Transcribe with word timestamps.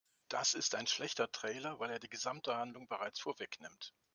Das 0.29 0.55
ist 0.55 0.73
ein 0.73 0.87
schlechter 0.87 1.31
Trailer, 1.31 1.77
weil 1.79 1.91
er 1.91 1.99
die 1.99 2.09
gesamte 2.09 2.55
Handlung 2.55 2.87
bereits 2.87 3.19
vorwegnimmt. 3.19 3.93